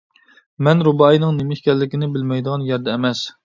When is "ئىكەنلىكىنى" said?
1.59-2.13